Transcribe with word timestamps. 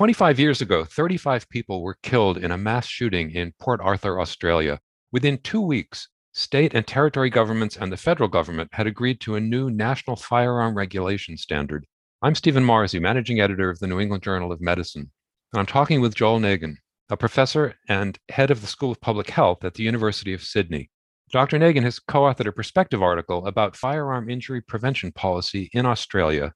25 0.00 0.40
years 0.40 0.62
ago, 0.62 0.82
35 0.82 1.46
people 1.50 1.82
were 1.82 1.98
killed 2.02 2.38
in 2.38 2.52
a 2.52 2.56
mass 2.56 2.86
shooting 2.86 3.30
in 3.32 3.52
Port 3.60 3.82
Arthur, 3.82 4.18
Australia. 4.18 4.80
Within 5.12 5.36
two 5.36 5.60
weeks, 5.60 6.08
state 6.32 6.72
and 6.72 6.86
territory 6.86 7.28
governments 7.28 7.76
and 7.76 7.92
the 7.92 7.98
federal 7.98 8.26
government 8.30 8.70
had 8.72 8.86
agreed 8.86 9.20
to 9.20 9.34
a 9.34 9.40
new 9.40 9.68
national 9.68 10.16
firearm 10.16 10.74
regulation 10.74 11.36
standard. 11.36 11.84
I'm 12.22 12.34
Stephen 12.34 12.64
Morrissey, 12.64 12.98
managing 12.98 13.42
editor 13.42 13.68
of 13.68 13.78
the 13.78 13.86
New 13.86 14.00
England 14.00 14.22
Journal 14.22 14.50
of 14.50 14.62
Medicine, 14.62 15.10
and 15.52 15.60
I'm 15.60 15.66
talking 15.66 16.00
with 16.00 16.14
Joel 16.14 16.40
Negin, 16.40 16.76
a 17.10 17.16
professor 17.18 17.74
and 17.86 18.18
head 18.30 18.50
of 18.50 18.62
the 18.62 18.66
School 18.66 18.92
of 18.92 19.02
Public 19.02 19.28
Health 19.28 19.66
at 19.66 19.74
the 19.74 19.82
University 19.82 20.32
of 20.32 20.42
Sydney. 20.42 20.88
Dr. 21.30 21.58
Negin 21.58 21.82
has 21.82 21.98
co 21.98 22.20
authored 22.20 22.48
a 22.48 22.52
perspective 22.52 23.02
article 23.02 23.46
about 23.46 23.76
firearm 23.76 24.30
injury 24.30 24.62
prevention 24.62 25.12
policy 25.12 25.68
in 25.74 25.84
Australia 25.84 26.54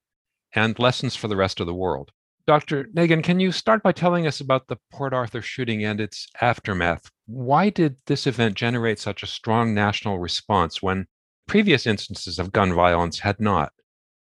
and 0.55 0.79
lessons 0.79 1.15
for 1.15 1.29
the 1.29 1.37
rest 1.37 1.61
of 1.61 1.67
the 1.67 1.75
world. 1.75 2.11
Dr. 2.47 2.85
Negin, 2.95 3.23
can 3.23 3.41
you 3.41 3.53
start 3.53 3.83
by 3.83 3.93
telling 3.93 4.27
us 4.27 4.41
about 4.41 4.69
the 4.69 4.77
Port 4.93 5.15
Arthur 5.15 5.41
shooting 5.41 5.83
and 5.85 5.99
its 5.99 6.27
aftermath? 6.43 7.11
Why 7.27 7.71
did 7.71 7.97
this 8.07 8.27
event 8.27 8.55
generate 8.55 8.99
such 8.99 9.23
a 9.23 9.27
strong 9.27 9.73
national 9.73 10.19
response 10.19 10.83
when 10.83 11.07
previous 11.47 11.87
instances 11.87 12.39
of 12.39 12.53
gun 12.53 12.75
violence 12.75 13.19
had 13.19 13.41
not? 13.41 13.73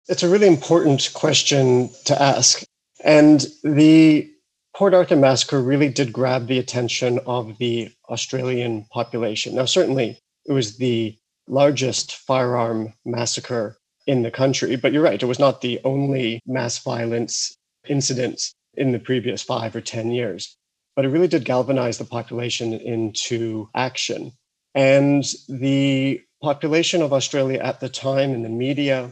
It's 0.08 0.22
a 0.22 0.30
really 0.30 0.48
important 0.48 1.09
question 1.16 1.90
to 2.05 2.22
ask. 2.22 2.64
And 3.04 3.48
the 3.64 4.31
Port 4.76 4.94
Arthur 4.94 5.16
massacre 5.16 5.62
really 5.62 5.90
did 5.90 6.14
grab 6.14 6.45
the 6.45 6.59
attention 6.59 7.20
of 7.26 7.58
the 7.58 7.90
Australian 8.09 8.86
population. 8.92 9.56
Now, 9.56 9.66
certainly, 9.66 10.20
it 10.45 10.53
was 10.53 10.78
the 10.78 11.17
largest 11.48 12.16
firearm 12.16 12.94
massacre 13.03 13.78
in 14.06 14.22
the 14.22 14.31
country, 14.31 14.76
but 14.76 14.94
you're 14.94 15.03
right, 15.03 15.22
it 15.22 15.26
was 15.26 15.40
not 15.40 15.62
the 15.62 15.80
only 15.84 16.40
mass 16.45 16.80
violence 16.84 17.56
incidents 17.88 18.53
in 18.76 18.91
the 18.91 18.99
previous 18.99 19.41
five 19.41 19.76
or 19.76 19.81
10 19.81 20.12
years. 20.12 20.55
But 20.95 21.05
it 21.05 21.09
really 21.09 21.27
did 21.27 21.45
galvanize 21.45 21.98
the 21.98 22.05
population 22.05 22.73
into 22.73 23.69
action. 23.75 24.33
And 24.75 25.23
the 25.47 26.22
population 26.41 27.02
of 27.02 27.14
Australia 27.14 27.59
at 27.59 27.80
the 27.80 27.89
time 27.89 28.33
in 28.33 28.44
the 28.44 28.50
media 28.50 29.11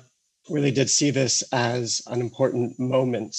really 0.50 0.72
did 0.72 0.90
see 0.90 1.12
this 1.12 1.44
as 1.54 2.02
an 2.08 2.22
important 2.22 2.80
moment. 2.80 3.36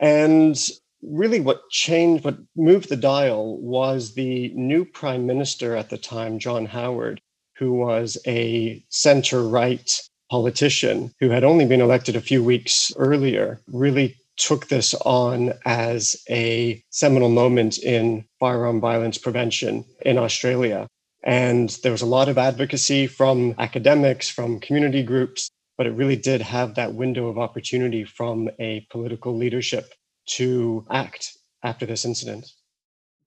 And 0.00 0.58
really, 1.02 1.40
what 1.40 1.68
changed, 1.70 2.24
what 2.24 2.38
moved 2.56 2.88
the 2.88 2.96
dial 2.96 3.58
was 3.58 4.14
the 4.14 4.52
new 4.54 4.84
prime 4.84 5.26
minister 5.26 5.76
at 5.76 5.90
the 5.90 5.98
time, 5.98 6.38
John 6.38 6.66
Howard, 6.66 7.20
who 7.56 7.72
was 7.72 8.18
a 8.26 8.82
center 8.88 9.42
right 9.42 9.90
politician 10.30 11.12
who 11.20 11.28
had 11.28 11.44
only 11.44 11.66
been 11.66 11.80
elected 11.80 12.16
a 12.16 12.20
few 12.20 12.42
weeks 12.42 12.92
earlier, 12.96 13.60
really 13.66 14.16
took 14.40 14.68
this 14.68 14.94
on 14.94 15.52
as 15.64 16.16
a 16.28 16.82
seminal 16.90 17.28
moment 17.28 17.78
in 17.78 18.24
firearm 18.38 18.80
violence 18.80 19.18
prevention 19.18 19.84
in 20.02 20.18
Australia. 20.18 20.86
And 21.22 21.68
there 21.82 21.92
was 21.92 22.02
a 22.02 22.06
lot 22.06 22.28
of 22.28 22.38
advocacy 22.38 23.06
from 23.06 23.54
academics, 23.58 24.28
from 24.28 24.58
community 24.60 25.02
groups, 25.02 25.50
but 25.76 25.86
it 25.86 25.92
really 25.92 26.16
did 26.16 26.40
have 26.40 26.74
that 26.74 26.94
window 26.94 27.28
of 27.28 27.38
opportunity 27.38 28.04
from 28.04 28.48
a 28.58 28.86
political 28.90 29.36
leadership 29.36 29.92
to 30.26 30.86
act 30.90 31.36
after 31.62 31.84
this 31.84 32.04
incident. 32.04 32.46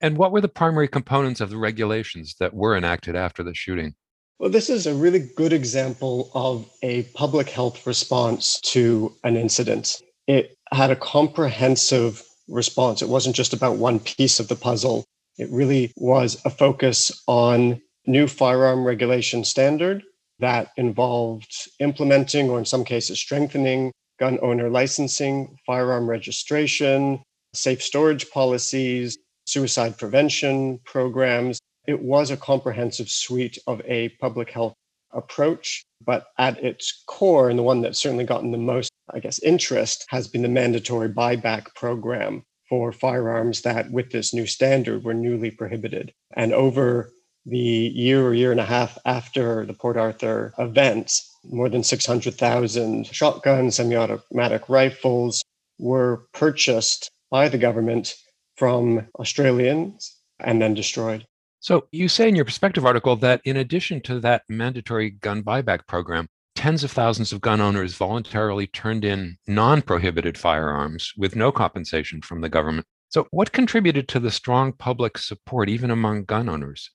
And 0.02 0.18
what 0.18 0.32
were 0.32 0.42
the 0.42 0.50
primary 0.50 0.88
components 0.88 1.40
of 1.40 1.50
the 1.50 1.58
regulations 1.58 2.36
that 2.40 2.54
were 2.54 2.76
enacted 2.76 3.16
after 3.16 3.44
the 3.44 3.54
shooting? 3.54 3.94
Well, 4.40 4.50
this 4.50 4.70
is 4.70 4.88
a 4.88 4.94
really 4.94 5.30
good 5.36 5.54
example 5.54 6.32
of 6.34 6.70
a 6.82 7.04
public 7.14 7.50
health 7.50 7.86
response 7.86 8.60
to 8.62 9.16
an 9.24 9.38
incident. 9.38 10.02
It 10.28 10.56
had 10.72 10.92
a 10.92 10.96
comprehensive 10.96 12.24
response. 12.48 13.02
It 13.02 13.10
wasn't 13.10 13.36
just 13.36 13.54
about 13.54 13.78
one 13.78 14.00
piece 14.00 14.40
of 14.40 14.48
the 14.48 14.56
puzzle. 14.56 15.06
It 15.38 15.50
really 15.50 15.92
was 15.96 16.42
a 16.46 16.50
focus 16.50 17.24
on 17.28 17.82
new 18.06 18.28
firearm 18.28 18.86
regulation 18.86 19.44
standard 19.44 20.04
that 20.40 20.72
involved 20.78 21.70
implementing, 21.80 22.50
or 22.50 22.60
in 22.60 22.66
some 22.66 22.84
cases, 22.84 23.20
strengthening 23.20 23.92
gun 24.20 24.38
owner 24.42 24.70
licensing, 24.70 25.58
firearm 25.66 26.10
registration, 26.10 27.22
safe 27.54 27.82
storage 27.82 28.30
policies, 28.30 29.18
suicide 29.46 29.98
prevention 29.98 30.80
programs. 30.86 31.60
It 31.88 32.02
was 32.02 32.32
a 32.32 32.38
comprehensive 32.38 33.10
suite 33.10 33.58
of 33.68 33.82
a 33.86 34.10
public 34.22 34.50
health 34.52 34.74
approach. 35.12 35.84
But 36.06 36.28
at 36.38 36.64
its 36.64 37.04
core, 37.08 37.50
and 37.50 37.58
the 37.58 37.64
one 37.64 37.82
that's 37.82 38.00
certainly 38.00 38.26
gotten 38.26 38.52
the 38.52 38.58
most, 38.58 38.92
I 39.12 39.20
guess, 39.20 39.42
interest 39.44 40.06
has 40.10 40.28
been 40.28 40.44
the 40.44 40.48
mandatory 40.48 41.10
buyback 41.10 41.74
program 41.76 42.44
for 42.70 42.92
firearms 42.92 43.62
that, 43.62 43.92
with 43.92 44.12
this 44.12 44.34
new 44.34 44.48
standard, 44.48 45.04
were 45.04 45.14
newly 45.14 45.52
prohibited. 45.52 46.14
And 46.36 46.54
over 46.54 47.12
the 47.46 47.58
year 47.58 48.26
or 48.26 48.34
year 48.34 48.52
and 48.52 48.60
a 48.60 48.66
half 48.66 48.98
after 49.06 49.66
the 49.66 49.74
Port 49.74 49.98
Arthur 49.98 50.54
events, 50.58 51.30
more 51.44 51.70
than 51.70 51.84
600,000 51.84 53.08
shotguns, 53.08 53.76
semi 53.76 53.96
automatic 53.96 54.70
rifles 54.70 55.44
were 55.78 56.26
purchased 56.34 57.12
by 57.30 57.50
the 57.50 57.58
government 57.58 58.16
from 58.56 59.08
Australians 59.20 60.16
and 60.40 60.62
then 60.62 60.74
destroyed. 60.74 61.26
So 61.60 61.88
you 61.92 62.08
say 62.08 62.28
in 62.28 62.36
your 62.36 62.46
perspective 62.46 62.86
article 62.86 63.16
that 63.18 63.42
in 63.46 63.58
addition 63.58 64.02
to 64.02 64.20
that 64.22 64.44
mandatory 64.50 65.12
gun 65.12 65.44
buyback 65.44 65.88
program, 65.88 66.28
tens 66.56 66.84
of 66.84 66.92
thousands 66.92 67.32
of 67.32 67.42
gun 67.42 67.62
owners 67.62 67.96
voluntarily 67.96 68.68
turned 68.68 69.06
in 69.06 69.38
non 69.48 69.82
prohibited 69.82 70.38
firearms 70.38 71.14
with 71.18 71.36
no 71.36 71.52
compensation 71.52 72.22
from 72.22 72.42
the 72.42 72.50
government. 72.50 72.88
So, 73.10 73.28
what 73.32 73.52
contributed 73.52 74.08
to 74.10 74.20
the 74.20 74.32
strong 74.32 74.74
public 74.74 75.18
support, 75.18 75.70
even 75.70 75.92
among 75.92 76.26
gun 76.26 76.50
owners? 76.50 76.90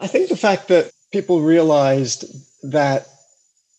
I 0.00 0.06
think 0.06 0.28
the 0.28 0.36
fact 0.36 0.68
that 0.68 0.90
people 1.12 1.40
realized 1.40 2.24
that 2.62 3.08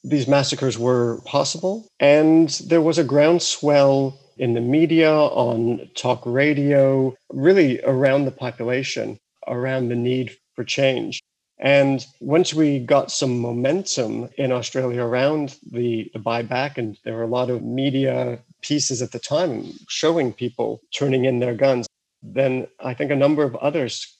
these 0.04 0.28
massacres 0.28 0.78
were 0.78 1.22
possible, 1.26 1.88
and 2.00 2.50
there 2.68 2.82
was 2.82 2.98
a 2.98 3.04
groundswell 3.04 4.18
in 4.38 4.54
the 4.54 4.62
media, 4.62 5.12
on 5.12 5.90
talk 5.96 6.22
radio, 6.26 7.16
really 7.30 7.82
around 7.84 8.26
the 8.26 8.32
population 8.32 9.20
around 9.48 9.90
the 9.90 9.96
need 9.96 10.32
for 10.56 10.64
change. 10.64 11.22
And 11.60 12.06
once 12.22 12.54
we 12.54 12.80
got 12.80 13.12
some 13.12 13.40
momentum 13.40 14.30
in 14.38 14.52
Australia 14.52 15.04
around 15.04 15.58
the, 15.72 16.10
the 16.14 16.20
buyback, 16.20 16.78
and 16.78 16.98
there 17.04 17.16
were 17.16 17.24
a 17.24 17.28
lot 17.28 17.50
of 17.50 17.62
media 17.62 18.40
pieces 18.62 19.02
at 19.02 19.12
the 19.12 19.20
time 19.20 19.74
showing 19.90 20.32
people 20.32 20.82
turning 20.94 21.26
in 21.26 21.40
their 21.40 21.56
guns, 21.56 21.88
then 22.24 22.68
I 22.80 22.94
think 22.94 23.12
a 23.12 23.16
number 23.16 23.44
of 23.44 23.56
others 23.58 24.16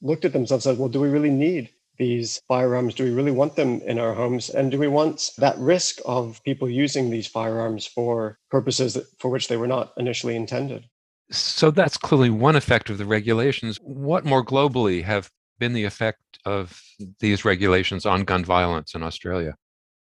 looked 0.00 0.24
at 0.24 0.32
themselves 0.32 0.64
and 0.66 0.74
said, 0.74 0.80
well, 0.80 0.88
do 0.88 1.00
we 1.00 1.08
really 1.08 1.30
need 1.30 1.70
these 1.98 2.40
firearms? 2.48 2.94
Do 2.94 3.04
we 3.04 3.10
really 3.10 3.30
want 3.30 3.56
them 3.56 3.80
in 3.82 3.98
our 3.98 4.14
homes? 4.14 4.48
And 4.48 4.70
do 4.70 4.78
we 4.78 4.88
want 4.88 5.32
that 5.38 5.58
risk 5.58 5.98
of 6.06 6.42
people 6.44 6.68
using 6.68 7.10
these 7.10 7.26
firearms 7.26 7.86
for 7.86 8.38
purposes 8.50 8.94
that, 8.94 9.04
for 9.18 9.30
which 9.30 9.48
they 9.48 9.56
were 9.56 9.68
not 9.68 9.92
initially 9.96 10.34
intended? 10.34 10.86
So 11.30 11.70
that's 11.70 11.96
clearly 11.96 12.30
one 12.30 12.56
effect 12.56 12.90
of 12.90 12.98
the 12.98 13.06
regulations. 13.06 13.78
What 13.82 14.24
more 14.24 14.44
globally 14.44 15.04
have 15.04 15.30
been 15.58 15.72
the 15.72 15.84
effect 15.84 16.38
of 16.44 16.80
these 17.20 17.44
regulations 17.44 18.06
on 18.06 18.24
gun 18.24 18.44
violence 18.44 18.94
in 18.94 19.02
Australia? 19.02 19.54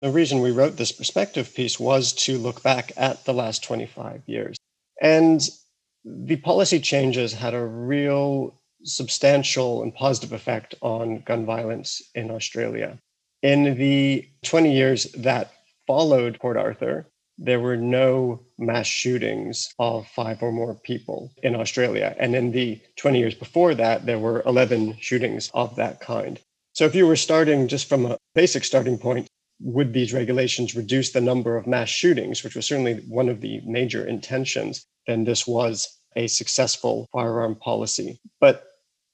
The 0.02 0.12
reason 0.12 0.40
we 0.40 0.52
wrote 0.52 0.78
this 0.78 0.92
perspective 0.92 1.54
piece 1.56 1.80
was 1.80 2.14
to 2.14 2.38
look 2.38 2.62
back 2.62 2.92
at 2.98 3.26
the 3.26 3.34
last 3.34 3.64
25 3.64 4.24
years. 4.28 4.58
And 5.02 5.42
the 6.04 6.36
policy 6.38 6.80
changes 6.80 7.34
had 7.34 7.54
a 7.54 7.66
real 7.66 8.62
substantial 8.84 9.82
and 9.82 9.94
positive 9.94 10.32
effect 10.32 10.76
on 10.82 11.22
gun 11.22 11.46
violence 11.46 12.02
in 12.14 12.30
Australia. 12.30 13.00
In 13.42 13.78
the 13.78 14.28
20 14.44 14.74
years 14.74 15.06
that 15.14 15.52
followed 15.88 16.40
Port 16.40 16.58
Arthur, 16.58 17.08
there 17.38 17.59
were 17.59 17.78
no 17.78 18.41
mass 18.57 18.88
shootings 18.88 19.73
of 19.79 20.07
five 20.07 20.41
or 20.41 20.51
more 20.51 20.75
people 20.75 21.31
in 21.44 21.56
Australia. 21.56 22.16
And 22.20 22.35
in 22.35 22.52
the 22.52 22.79
20 22.97 23.20
years 23.20 23.35
before 23.35 23.76
that, 23.76 24.05
there 24.05 24.20
were 24.20 24.41
11 24.46 24.97
shootings 24.99 25.52
of 25.53 25.76
that 25.76 25.99
kind. 25.99 26.40
So 26.73 26.85
if 26.85 26.96
you 26.96 27.08
were 27.08 27.16
starting 27.16 27.67
just 27.67 27.87
from 27.87 28.05
a 28.05 28.17
basic 28.34 28.64
starting 28.64 28.97
point, 28.97 29.28
would 29.61 29.93
these 29.93 30.14
regulations 30.14 30.76
reduce 30.76 31.11
the 31.11 31.22
number 31.22 31.55
of 31.55 31.67
mass 31.67 31.90
shootings, 31.90 32.43
which 32.43 32.55
was 32.55 32.66
certainly 32.66 32.96
one 33.08 33.29
of 33.29 33.41
the 33.41 33.61
major 33.66 34.05
intentions, 34.05 34.85
then 35.08 35.23
this 35.23 35.47
was 35.47 35.99
a 36.16 36.28
successful 36.28 37.08
firearm 37.11 37.55
policy. 37.55 38.20
But 38.40 38.66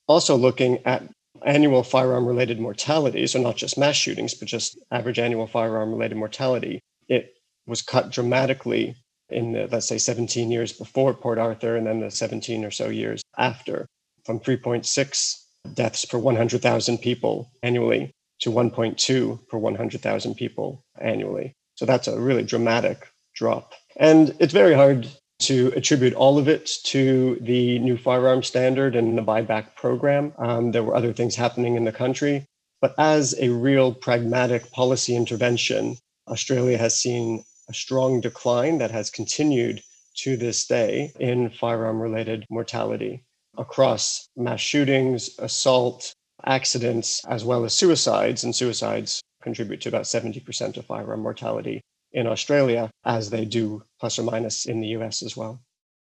also 0.07 0.35
looking 0.35 0.79
at 0.85 1.03
annual 1.45 1.83
firearm 1.83 2.25
related 2.25 2.59
mortality, 2.59 3.25
so 3.27 3.41
not 3.41 3.57
just 3.57 3.77
mass 3.77 3.95
shootings, 3.95 4.33
but 4.33 4.47
just 4.47 4.79
average 4.91 5.19
annual 5.19 5.47
firearm 5.47 5.91
related 5.91 6.17
mortality, 6.17 6.81
it 7.07 7.33
was 7.67 7.81
cut 7.81 8.11
dramatically 8.11 8.95
in 9.29 9.53
the, 9.53 9.67
let's 9.71 9.87
say 9.87 9.97
17 9.97 10.51
years 10.51 10.73
before 10.73 11.13
Port 11.13 11.37
Arthur 11.37 11.75
and 11.75 11.87
then 11.87 12.01
the 12.01 12.11
17 12.11 12.65
or 12.65 12.71
so 12.71 12.89
years 12.89 13.21
after, 13.37 13.87
from 14.25 14.39
3.6 14.39 15.43
deaths 15.73 16.05
per 16.05 16.17
100,000 16.17 16.97
people 16.97 17.51
annually 17.63 18.11
to 18.41 18.51
1.2 18.51 19.47
per 19.47 19.57
100,000 19.57 20.35
people 20.35 20.83
annually. 20.99 21.53
So 21.75 21.85
that's 21.85 22.07
a 22.07 22.19
really 22.19 22.43
dramatic 22.43 23.09
drop. 23.35 23.73
And 23.97 24.35
it's 24.39 24.53
very 24.53 24.73
hard 24.73 25.07
to 25.41 25.73
attribute 25.75 26.13
all 26.13 26.37
of 26.37 26.47
it 26.47 26.69
to 26.83 27.37
the 27.41 27.79
new 27.79 27.97
firearm 27.97 28.43
standard 28.43 28.95
and 28.95 29.17
the 29.17 29.23
buyback 29.23 29.75
program. 29.75 30.33
Um, 30.37 30.71
there 30.71 30.83
were 30.83 30.95
other 30.95 31.13
things 31.13 31.35
happening 31.35 31.75
in 31.75 31.85
the 31.85 31.91
country. 31.91 32.45
But 32.81 32.95
as 32.97 33.35
a 33.39 33.49
real 33.49 33.93
pragmatic 33.93 34.71
policy 34.71 35.15
intervention, 35.15 35.97
Australia 36.27 36.77
has 36.77 36.99
seen 36.99 37.43
a 37.71 37.73
strong 37.73 38.19
decline 38.19 38.77
that 38.79 38.91
has 38.91 39.09
continued 39.09 39.81
to 40.13 40.35
this 40.35 40.67
day 40.67 41.13
in 41.21 41.49
firearm 41.49 42.01
related 42.01 42.45
mortality 42.49 43.23
across 43.57 44.27
mass 44.35 44.59
shootings, 44.59 45.29
assault, 45.39 46.13
accidents, 46.45 47.23
as 47.29 47.45
well 47.45 47.63
as 47.63 47.73
suicides. 47.73 48.43
And 48.43 48.53
suicides 48.53 49.21
contribute 49.41 49.79
to 49.81 49.89
about 49.89 50.03
70% 50.03 50.75
of 50.75 50.85
firearm 50.85 51.21
mortality 51.21 51.79
in 52.11 52.27
Australia, 52.27 52.89
as 53.05 53.29
they 53.29 53.45
do 53.45 53.83
plus 54.01 54.19
or 54.19 54.23
minus 54.23 54.65
in 54.65 54.81
the 54.81 54.89
US 54.99 55.23
as 55.23 55.37
well. 55.37 55.61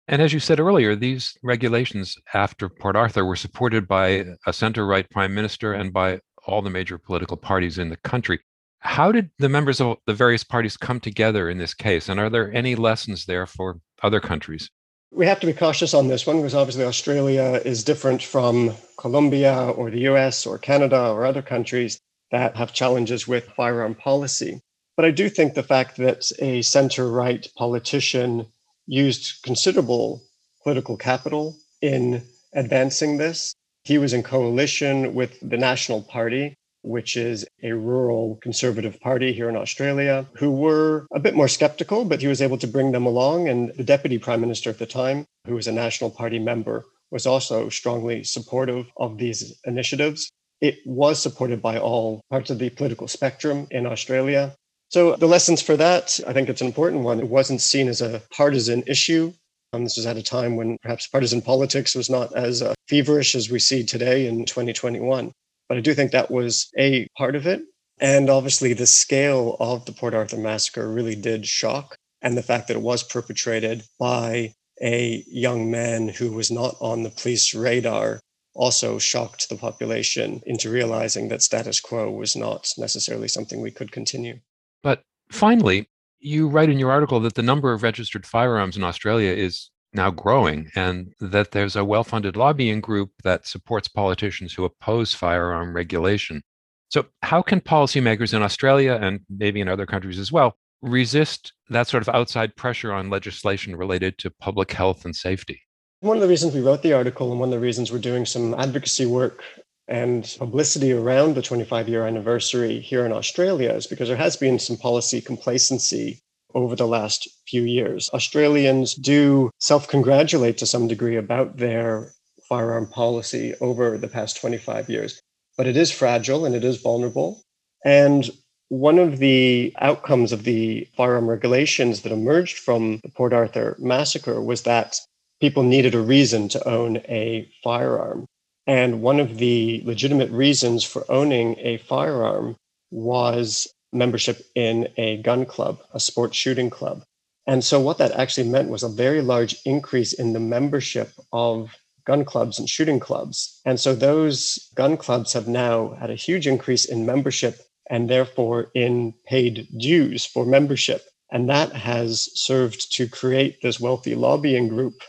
And 0.07 0.21
as 0.21 0.33
you 0.33 0.39
said 0.39 0.59
earlier, 0.59 0.95
these 0.95 1.35
regulations 1.41 2.15
after 2.35 2.69
Port 2.69 2.95
Arthur 2.95 3.25
were 3.25 3.35
supported 3.35 3.87
by 3.87 4.25
a 4.45 4.53
center 4.53 4.85
right 4.85 5.09
prime 5.09 5.33
minister 5.33 5.73
and 5.73 5.91
by 5.91 6.19
all 6.45 6.61
the 6.61 6.69
major 6.69 6.99
political 6.99 7.35
parties 7.35 7.79
in 7.79 7.89
the 7.89 7.97
country. 7.97 8.39
How 8.87 9.11
did 9.11 9.29
the 9.37 9.49
members 9.49 9.81
of 9.81 9.97
the 10.07 10.13
various 10.13 10.43
parties 10.43 10.77
come 10.77 10.99
together 10.99 11.49
in 11.49 11.57
this 11.57 11.73
case? 11.73 12.07
And 12.09 12.19
are 12.19 12.29
there 12.29 12.51
any 12.53 12.73
lessons 12.75 13.25
there 13.25 13.45
for 13.45 13.79
other 14.01 14.19
countries? 14.19 14.71
We 15.11 15.25
have 15.27 15.39
to 15.41 15.45
be 15.45 15.53
cautious 15.53 15.93
on 15.93 16.07
this 16.07 16.25
one 16.25 16.37
because 16.37 16.55
obviously 16.55 16.85
Australia 16.85 17.61
is 17.65 17.83
different 17.83 18.23
from 18.23 18.73
Colombia 18.97 19.55
or 19.71 19.91
the 19.91 20.07
US 20.11 20.45
or 20.45 20.57
Canada 20.57 21.09
or 21.09 21.25
other 21.25 21.41
countries 21.41 21.99
that 22.31 22.55
have 22.55 22.73
challenges 22.73 23.27
with 23.27 23.49
firearm 23.57 23.93
policy. 23.93 24.61
But 24.95 25.05
I 25.05 25.11
do 25.11 25.29
think 25.29 25.53
the 25.53 25.63
fact 25.63 25.97
that 25.97 26.31
a 26.39 26.61
center 26.61 27.11
right 27.11 27.45
politician 27.55 28.47
used 28.87 29.43
considerable 29.43 30.23
political 30.63 30.97
capital 30.97 31.57
in 31.81 32.23
advancing 32.53 33.17
this. 33.17 33.53
He 33.83 33.97
was 33.97 34.13
in 34.13 34.23
coalition 34.23 35.13
with 35.13 35.37
the 35.41 35.57
National 35.57 36.01
Party, 36.01 36.55
which 36.87 37.17
is 37.17 37.45
a 37.63 37.73
rural 37.73 38.39
conservative 38.41 38.99
party 38.99 39.33
here 39.33 39.49
in 39.49 39.55
Australia, 39.55 40.25
who 40.33 40.51
were 40.51 41.05
a 41.13 41.19
bit 41.19 41.35
more 41.35 41.47
skeptical, 41.47 42.05
but 42.05 42.21
he 42.21 42.27
was 42.27 42.41
able 42.41 42.57
to 42.57 42.67
bring 42.67 42.91
them 42.91 43.05
along. 43.05 43.49
And 43.49 43.73
the 43.75 43.83
deputy 43.83 44.17
prime 44.17 44.41
minister 44.41 44.69
at 44.69 44.79
the 44.79 44.85
time, 44.85 45.25
who 45.45 45.55
was 45.55 45.67
a 45.67 45.71
National 45.71 46.09
Party 46.09 46.39
member, 46.39 46.85
was 47.11 47.25
also 47.25 47.69
strongly 47.69 48.23
supportive 48.23 48.87
of 48.97 49.17
these 49.17 49.59
initiatives. 49.65 50.29
It 50.61 50.79
was 50.85 51.21
supported 51.21 51.61
by 51.61 51.77
all 51.77 52.21
parts 52.29 52.49
of 52.49 52.59
the 52.59 52.69
political 52.69 53.07
spectrum 53.07 53.67
in 53.71 53.85
Australia. 53.85 54.55
So, 54.89 55.15
the 55.17 55.27
lessons 55.27 55.61
for 55.61 55.75
that, 55.77 56.19
I 56.25 56.33
think 56.33 56.47
it's 56.47 56.61
an 56.61 56.67
important 56.67 57.03
one. 57.03 57.19
It 57.19 57.27
wasn't 57.27 57.61
seen 57.61 57.89
as 57.89 58.01
a 58.01 58.21
partisan 58.31 58.83
issue. 58.87 59.33
Um, 59.73 59.83
this 59.83 59.97
was 59.97 60.05
at 60.05 60.17
a 60.17 60.23
time 60.23 60.55
when 60.55 60.77
perhaps 60.81 61.07
partisan 61.07 61.41
politics 61.41 61.93
was 61.93 62.09
not 62.09 62.33
as 62.35 62.61
uh, 62.61 62.73
feverish 62.87 63.35
as 63.35 63.49
we 63.49 63.59
see 63.59 63.83
today 63.83 64.25
in 64.25 64.45
2021. 64.45 65.33
But 65.67 65.77
I 65.77 65.81
do 65.81 65.93
think 65.93 66.11
that 66.11 66.31
was 66.31 66.69
a 66.77 67.07
part 67.17 67.35
of 67.35 67.45
it. 67.45 67.61
And 67.99 68.29
obviously, 68.29 68.73
the 68.73 68.87
scale 68.87 69.57
of 69.59 69.85
the 69.85 69.91
Port 69.91 70.13
Arthur 70.13 70.37
massacre 70.37 70.87
really 70.87 71.15
did 71.15 71.47
shock. 71.47 71.95
And 72.21 72.37
the 72.37 72.43
fact 72.43 72.67
that 72.67 72.77
it 72.77 72.83
was 72.83 73.03
perpetrated 73.03 73.83
by 73.99 74.53
a 74.81 75.23
young 75.27 75.71
man 75.71 76.07
who 76.07 76.31
was 76.31 76.51
not 76.51 76.75
on 76.79 77.03
the 77.03 77.09
police 77.09 77.55
radar 77.55 78.19
also 78.53 78.97
shocked 78.97 79.49
the 79.49 79.55
population 79.55 80.41
into 80.45 80.69
realizing 80.69 81.29
that 81.29 81.41
status 81.41 81.79
quo 81.79 82.11
was 82.11 82.35
not 82.35 82.71
necessarily 82.77 83.27
something 83.27 83.61
we 83.61 83.71
could 83.71 83.91
continue. 83.91 84.39
But 84.83 85.01
finally, 85.31 85.87
you 86.19 86.47
write 86.47 86.69
in 86.69 86.79
your 86.79 86.91
article 86.91 87.19
that 87.21 87.35
the 87.35 87.43
number 87.43 87.71
of 87.71 87.83
registered 87.83 88.25
firearms 88.25 88.75
in 88.75 88.83
Australia 88.83 89.31
is 89.31 89.69
now 89.93 90.11
growing 90.11 90.69
and 90.75 91.13
that 91.19 91.51
there's 91.51 91.75
a 91.75 91.85
well 91.85 92.03
funded 92.03 92.35
lobbying 92.35 92.81
group 92.81 93.11
that 93.23 93.47
supports 93.47 93.87
politicians 93.87 94.53
who 94.53 94.65
oppose 94.65 95.13
firearm 95.13 95.73
regulation. 95.73 96.41
So, 96.89 97.05
how 97.23 97.41
can 97.41 97.61
policymakers 97.61 98.33
in 98.33 98.41
Australia 98.41 98.97
and 99.01 99.21
maybe 99.29 99.59
in 99.61 99.67
other 99.67 99.85
countries 99.85 100.19
as 100.19 100.31
well 100.31 100.55
resist 100.81 101.53
that 101.69 101.87
sort 101.87 102.07
of 102.07 102.13
outside 102.13 102.55
pressure 102.55 102.93
on 102.93 103.09
legislation 103.09 103.75
related 103.75 104.17
to 104.19 104.31
public 104.39 104.71
health 104.71 105.05
and 105.05 105.15
safety? 105.15 105.61
One 106.01 106.17
of 106.17 106.21
the 106.21 106.29
reasons 106.29 106.53
we 106.53 106.61
wrote 106.61 106.83
the 106.83 106.93
article 106.93 107.31
and 107.31 107.39
one 107.39 107.49
of 107.49 107.59
the 107.59 107.65
reasons 107.65 107.91
we're 107.91 107.97
doing 107.97 108.25
some 108.25 108.53
advocacy 108.53 109.05
work 109.05 109.43
and 109.87 110.35
publicity 110.37 110.91
around 110.91 111.35
the 111.35 111.41
25 111.41 111.89
year 111.89 112.05
anniversary 112.05 112.79
here 112.79 113.05
in 113.05 113.11
Australia 113.11 113.71
is 113.71 113.87
because 113.87 114.07
there 114.07 114.17
has 114.17 114.35
been 114.35 114.59
some 114.59 114.77
policy 114.77 115.21
complacency 115.21 116.21
over 116.53 116.75
the 116.75 116.87
last 116.87 117.27
few 117.47 117.63
years. 117.63 118.09
Australians 118.13 118.93
do 118.95 119.49
self 119.59 119.87
congratulate 119.87 120.57
to 120.57 120.65
some 120.65 120.87
degree 120.87 121.15
about 121.15 121.57
their 121.57 122.11
firearm 122.47 122.87
policy 122.87 123.53
over 123.61 123.97
the 123.97 124.07
past 124.07 124.39
25 124.39 124.89
years, 124.89 125.21
but 125.57 125.67
it 125.67 125.77
is 125.77 125.91
fragile 125.91 126.45
and 126.45 126.55
it 126.55 126.63
is 126.63 126.81
vulnerable. 126.81 127.41
And 127.83 128.29
one 128.69 128.99
of 128.99 129.19
the 129.19 129.73
outcomes 129.79 130.31
of 130.31 130.43
the 130.43 130.87
firearm 130.95 131.29
regulations 131.29 132.01
that 132.01 132.11
emerged 132.11 132.57
from 132.57 132.99
the 133.03 133.09
Port 133.09 133.33
Arthur 133.33 133.75
massacre 133.79 134.41
was 134.41 134.63
that 134.63 134.99
people 135.39 135.63
needed 135.63 135.95
a 135.95 136.01
reason 136.01 136.49
to 136.49 136.67
own 136.67 136.97
a 137.07 137.49
firearm. 137.63 138.25
And 138.65 139.01
one 139.01 139.19
of 139.19 139.37
the 139.37 139.81
legitimate 139.85 140.29
reasons 140.31 140.83
for 140.83 141.05
owning 141.09 141.55
a 141.59 141.77
firearm 141.77 142.57
was 142.91 143.67
membership 143.93 144.45
in 144.55 144.87
a 144.97 145.21
gun 145.21 145.45
club, 145.45 145.79
a 145.93 145.99
sports 145.99 146.37
shooting 146.37 146.69
club. 146.69 147.03
And 147.45 147.63
so, 147.63 147.79
what 147.79 147.97
that 147.99 148.11
actually 148.11 148.49
meant 148.49 148.69
was 148.69 148.83
a 148.83 148.89
very 148.89 149.21
large 149.21 149.55
increase 149.65 150.13
in 150.13 150.33
the 150.33 150.39
membership 150.39 151.13
of 151.31 151.75
gun 152.05 152.25
clubs 152.25 152.59
and 152.59 152.69
shooting 152.69 152.99
clubs. 152.99 153.61
And 153.65 153.79
so, 153.79 153.95
those 153.95 154.69
gun 154.75 154.97
clubs 154.97 155.33
have 155.33 155.47
now 155.47 155.95
had 155.99 156.09
a 156.09 156.15
huge 156.15 156.47
increase 156.47 156.85
in 156.85 157.05
membership 157.05 157.61
and 157.89 158.09
therefore 158.09 158.69
in 158.75 159.13
paid 159.25 159.67
dues 159.77 160.25
for 160.25 160.45
membership. 160.45 161.03
And 161.31 161.49
that 161.49 161.71
has 161.73 162.29
served 162.33 162.91
to 162.93 163.07
create 163.07 163.61
this 163.61 163.79
wealthy 163.79 164.15
lobbying 164.15 164.67
group 164.67 165.01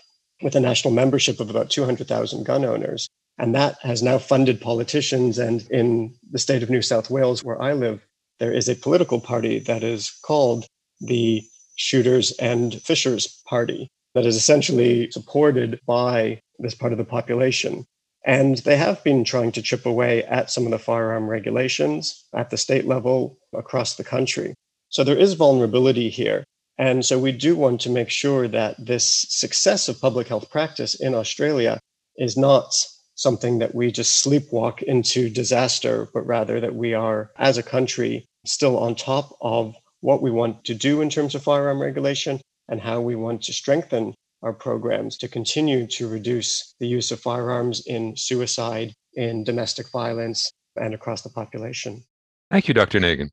with 0.43 0.55
a 0.55 0.61
national 0.61 0.95
membership 0.95 1.41
of 1.41 1.51
about 1.51 1.71
200,000 1.71 2.45
gun 2.45 2.65
owners 2.65 3.09
and 3.39 3.55
that 3.55 3.77
has 3.83 4.03
now 4.03 4.19
funded 4.19 4.61
politicians. 4.61 5.39
And 5.39 5.63
in 5.71 6.15
the 6.31 6.39
state 6.39 6.63
of 6.63 6.71
New 6.71 6.83
South 6.83 7.09
Wales, 7.09 7.45
where 7.45 7.61
I 7.63 7.73
live, 7.73 8.05
there 8.39 8.53
is 8.53 8.69
a 8.69 8.75
political 8.75 9.21
party 9.21 9.59
that 9.61 9.83
is 9.83 10.11
called 10.23 10.67
the 11.01 11.43
Shooters 11.77 12.33
and 12.39 12.81
Fishers 12.83 13.43
Party 13.47 13.89
that 14.15 14.27
is 14.27 14.37
essentially 14.37 15.11
supported 15.11 15.81
by 15.87 16.41
this 16.59 16.75
part 16.75 16.93
of 16.93 16.99
the 16.99 17.05
population. 17.05 17.87
And 18.27 18.59
they 18.59 18.77
have 18.77 19.03
been 19.05 19.25
trying 19.25 19.53
to 19.53 19.63
chip 19.63 19.87
away 19.87 20.25
at 20.25 20.51
some 20.51 20.65
of 20.65 20.71
the 20.71 20.79
firearm 20.79 21.29
regulations 21.29 22.25
at 22.35 22.51
the 22.51 22.57
state 22.57 22.85
level 22.85 23.39
across 23.55 23.95
the 23.95 24.05
country. 24.05 24.55
So 24.89 25.05
there 25.05 25.17
is 25.17 25.35
vulnerability 25.35 26.11
here. 26.11 26.45
And 26.79 27.05
so 27.05 27.19
we 27.19 27.33
do 27.33 27.57
want 27.57 27.81
to 27.83 27.91
make 27.91 28.11
sure 28.11 28.49
that 28.49 28.75
this 28.85 29.05
success 29.29 29.89
of 29.89 30.01
public 30.01 30.29
health 30.29 30.51
practice 30.51 30.95
in 30.95 31.15
Australia 31.15 31.79
is 32.17 32.37
not 32.37 32.75
something 33.19 33.59
that 33.59 33.75
we 33.75 33.91
just 33.91 34.25
sleepwalk 34.25 34.81
into 34.83 35.29
disaster, 35.29 36.09
but 36.15 36.23
rather 36.23 36.61
that 36.61 36.75
we 36.75 36.95
are, 36.95 37.31
as 37.37 37.59
a 37.59 37.63
country, 37.63 38.25
still 38.47 38.79
on 38.79 38.95
top 38.95 39.37
of 39.41 39.75
what 40.01 40.23
we 40.23 40.31
want 40.31 40.65
to 40.65 40.75
do 40.75 41.01
in 41.01 41.11
terms 41.11 41.35
of 41.35 41.43
firearm 41.43 41.83
regulation 41.83 42.41
and 42.69 42.81
how 42.81 43.01
we 43.01 43.17
want 43.17 43.43
to 43.43 43.53
strengthen 43.53 44.15
our 44.43 44.53
programs 44.53 45.19
to 45.19 45.27
continue 45.27 45.85
to 45.89 46.09
reduce 46.09 46.75
the 46.79 46.87
use 46.87 47.11
of 47.11 47.19
firearms 47.19 47.85
in 47.87 48.17
suicide, 48.17 48.95
in 49.15 49.43
domestic 49.43 49.91
violence, 49.91 50.53
and 50.77 50.95
across 50.95 51.23
the 51.23 51.31
population. 51.31 52.05
Thank 52.53 52.69
you, 52.69 52.75
Dr. 52.75 53.01
Negin. 53.01 53.27